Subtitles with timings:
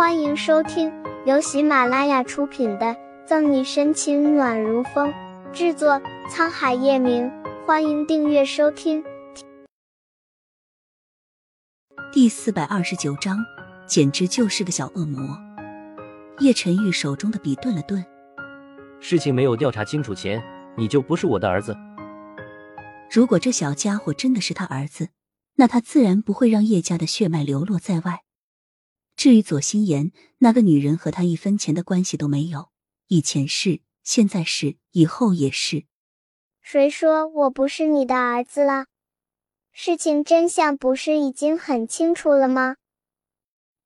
[0.00, 0.90] 欢迎收听
[1.26, 2.86] 由喜马拉雅出品的
[3.26, 5.12] 《赠你深情暖如风》，
[5.52, 7.30] 制作沧海夜明。
[7.66, 9.04] 欢迎订阅收听。
[12.10, 13.36] 第四百二十九章，
[13.86, 15.38] 简直就是个小恶魔。
[16.38, 18.02] 叶晨玉手中的笔顿了顿，
[19.00, 20.42] 事情没有调查清楚前，
[20.78, 21.76] 你就不是我的儿子。
[23.12, 25.10] 如果这小家伙真的是他儿子，
[25.56, 28.22] 那他自然不会让叶家的血脉流落在外。
[29.20, 32.70] 至于左心言，那个女人和他一分钱的关系都没有，
[33.08, 35.84] 以前是，现在是，以后也是。
[36.62, 38.86] 谁说我不是你的儿子了？
[39.72, 42.76] 事情真相不是已经很清楚了吗？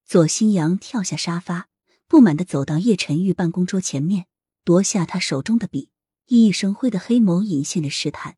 [0.05, 1.67] 左新阳跳下沙发，
[2.07, 4.27] 不满的走到叶晨玉办公桌前面，
[4.63, 5.91] 夺下他手中的笔，
[6.29, 8.37] 熠熠生辉的黑眸隐现着试探。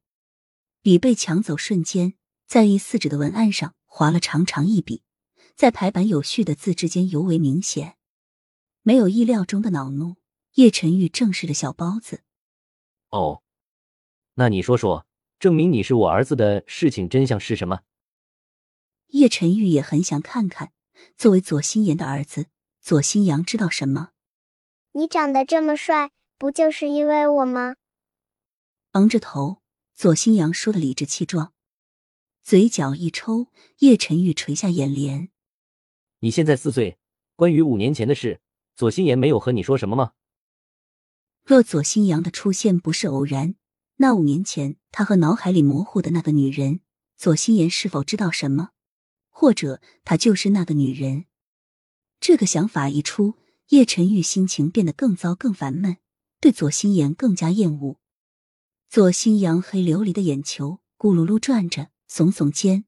[0.80, 2.15] 笔被抢走瞬间，
[2.47, 5.02] 在一四纸的文案上划了长长一笔，
[5.56, 7.96] 在排版有序的字之间尤为明显。
[8.83, 10.16] 没有意料中的恼怒，
[10.55, 12.21] 叶晨玉正视着小包子。
[13.09, 13.43] 哦，
[14.35, 15.07] 那你说说，
[15.38, 17.80] 证明你是我儿子的事情真相是什么？
[19.09, 20.73] 叶晨玉也很想看看，
[21.16, 22.46] 作为左心言的儿子，
[22.80, 24.10] 左新阳知道什么。
[24.93, 27.76] 你长得这么帅，不就是因为我吗？
[28.93, 29.63] 昂着头。
[29.95, 31.54] 左新阳说的理直气壮，
[32.43, 33.46] 嘴角一抽，
[33.79, 35.30] 叶晨玉垂下眼帘。
[36.21, 36.99] 你现在四岁，
[37.35, 38.41] 关于五年前的事，
[38.75, 40.13] 左心言没有和你说什么吗？
[41.45, 43.55] 若左新阳的出现不是偶然，
[43.97, 46.81] 那五年前他和脑海里模糊的那个女人，
[47.17, 48.71] 左心言是否知道什么？
[49.31, 51.27] 或者他就是那个女人？
[52.19, 53.35] 这个想法一出，
[53.69, 55.99] 叶晨玉心情变得更糟、更烦闷，
[56.41, 57.99] 对左心言更加厌恶。
[58.89, 62.87] 左心阳黑琉璃的眼球咕噜噜转着，耸耸肩。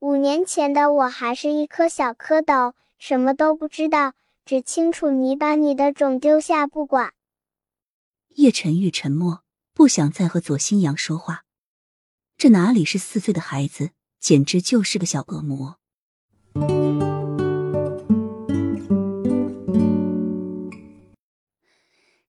[0.00, 7.14] 五年前的我还是一颗小蝌蚪，什么都不知道，只清楚你把你的种丢下不管。
[8.36, 9.42] 叶晨玉沉默，
[9.74, 11.42] 不想再和左心阳说话。
[12.36, 15.80] 这哪里是四岁的孩子，简直就是个小恶魔。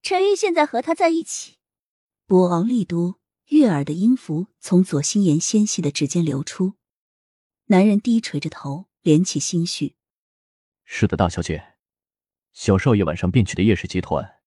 [0.02, 1.58] 陈玉现在和他在一起。
[2.26, 3.18] 博鳌丽都
[3.50, 6.74] 悦耳的音符从左心言纤细的指尖流出，
[7.72, 9.96] 男人低垂着头，敛起心绪。
[10.86, 11.76] 是的，大小姐，
[12.52, 14.40] 小少爷晚上便去的叶氏集团，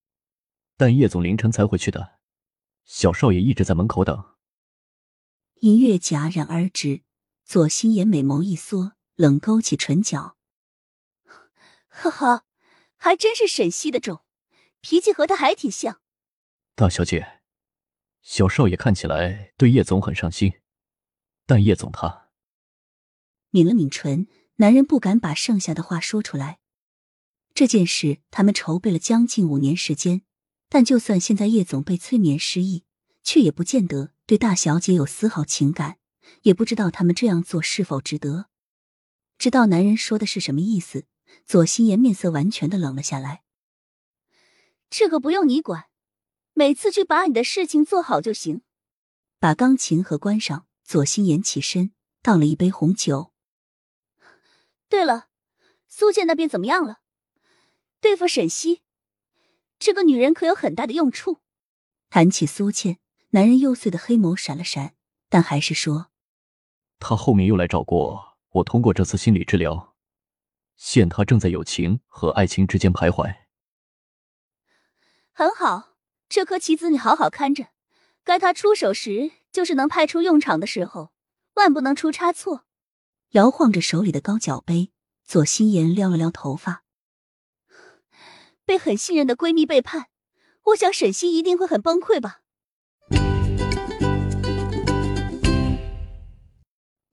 [0.76, 2.18] 但叶总凌晨才回去的，
[2.84, 4.34] 小少爷一直在门口等。
[5.60, 7.02] 音乐戛然而止，
[7.44, 10.36] 左心言美眸一缩，冷勾起唇角。
[11.86, 12.44] 哈哈，
[12.96, 14.24] 还真是沈西的种，
[14.80, 16.00] 脾气和他还挺像。
[16.74, 17.38] 大小姐。
[18.20, 20.54] 小少爷看起来对叶总很上心，
[21.46, 22.21] 但叶总他
[23.52, 24.26] 抿了抿唇，
[24.56, 26.58] 男人不敢把剩下的话说出来。
[27.54, 30.22] 这件事他们筹备了将近五年时间，
[30.68, 32.84] 但就算现在叶总被催眠失忆，
[33.22, 35.98] 却也不见得对大小姐有丝毫情感，
[36.42, 38.46] 也不知道他们这样做是否值得。
[39.38, 41.04] 知道男人说的是什么意思，
[41.44, 43.42] 左心言面色完全的冷了下来。
[44.88, 45.86] 这个不用你管。
[46.54, 48.60] 每次去把你的事情做好就行。
[49.38, 51.92] 把钢琴盒关上，左心言起身
[52.22, 53.31] 倒了一杯红酒。
[54.92, 55.28] 对了，
[55.88, 57.00] 苏倩那边怎么样了？
[57.98, 58.82] 对付沈西，
[59.78, 61.38] 这个女人可有很大的用处。
[62.10, 62.98] 谈起苏倩，
[63.30, 64.94] 男人幼碎的黑眸闪了闪，
[65.30, 66.08] 但还是说
[67.00, 69.96] ：“他后面又来找过我，通过这次心理治疗，
[70.76, 73.34] 现他正在友情和爱情之间徘徊。”
[75.32, 75.94] 很好。
[76.28, 77.68] 这颗棋子你好好看着，
[78.24, 81.14] 该他出手时就是能派出用场的时候，
[81.54, 82.66] 万不能出差错。
[83.32, 84.90] 摇晃着手里的高脚杯，
[85.24, 86.84] 左心言撩了撩头发。
[88.66, 90.08] 被很信任的闺蜜背叛，
[90.64, 92.42] 我想沈西一定会很崩溃吧。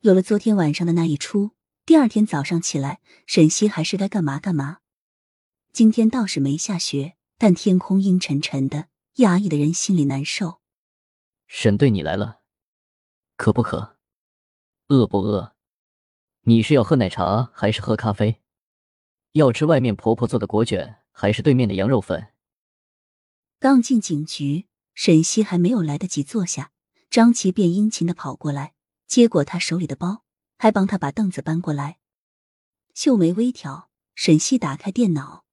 [0.02, 1.52] 有了昨天晚上的那一出，
[1.85, 4.80] 第二天早上起来，沈西还是该干嘛干嘛。
[5.71, 8.89] 今天倒是没下雪，但天空阴沉沉的。
[9.16, 10.62] 压抑的人心里难受。
[11.45, 12.39] 沈队，你来了，
[13.36, 13.98] 渴不渴？
[14.88, 15.56] 饿不饿？
[16.50, 18.42] 你是要喝奶茶还是喝咖啡？
[19.34, 22.30] 要吃外面婆婆做的果卷还是对面的羊肉粉？
[23.60, 24.66] 刚进警局，
[24.96, 26.72] 沈西还没有来得及坐下，
[27.12, 28.74] 张琪便殷勤的跑过来，
[29.06, 30.24] 接过他手里的包，
[30.57, 32.00] 还帮他把凳子搬过来。
[32.95, 35.45] 秀眉微挑，沈西打开电脑，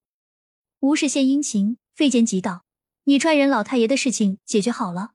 [0.80, 2.64] 无事献殷勤，非奸即盗。
[3.04, 5.12] 你踹人老太爷的事情解决好了？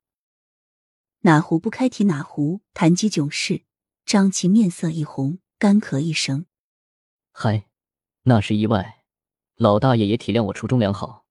[1.22, 3.63] 哪壶不开提哪壶，谈及囧事，
[4.06, 6.46] 张琪面色一红，干咳一声
[7.31, 7.66] ：“嗨，
[8.24, 9.04] 那是意外，
[9.58, 11.24] 老大爷也体谅我初衷良好，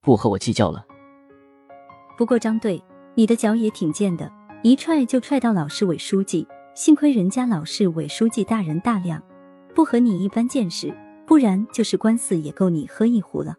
[0.00, 0.86] 不和我计较了。
[2.16, 2.82] 不过张队，
[3.14, 4.32] 你的脚也挺贱的，
[4.62, 9.22] 一踹就踹到老市委书记，幸亏人家老市委书记大人大量，
[9.74, 10.90] 不和你一般见识，
[11.26, 13.54] 不然就是官司也够你喝一壶了。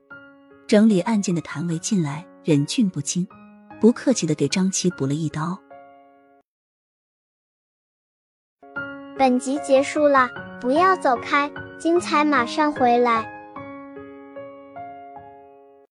[0.65, 3.27] 整理案件的谭维进来，忍俊不禁，
[3.79, 5.55] 不客气的给张琪补了一刀。
[9.19, 10.29] 本集结束了，
[10.61, 13.38] 不要走开，精彩马上回来。